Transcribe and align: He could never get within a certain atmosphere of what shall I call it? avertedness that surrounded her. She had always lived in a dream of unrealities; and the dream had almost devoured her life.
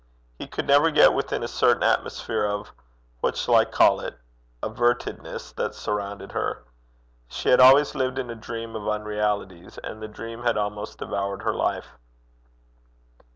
He 0.39 0.47
could 0.47 0.65
never 0.65 0.89
get 0.89 1.13
within 1.13 1.43
a 1.43 1.47
certain 1.47 1.83
atmosphere 1.83 2.43
of 2.43 2.71
what 3.19 3.37
shall 3.37 3.53
I 3.53 3.65
call 3.65 3.99
it? 3.99 4.17
avertedness 4.63 5.53
that 5.53 5.75
surrounded 5.75 6.31
her. 6.31 6.63
She 7.27 7.49
had 7.49 7.59
always 7.59 7.93
lived 7.93 8.17
in 8.17 8.31
a 8.31 8.35
dream 8.35 8.75
of 8.75 8.87
unrealities; 8.87 9.77
and 9.83 10.01
the 10.01 10.07
dream 10.07 10.41
had 10.41 10.57
almost 10.57 10.97
devoured 10.97 11.43
her 11.43 11.53
life. 11.53 11.99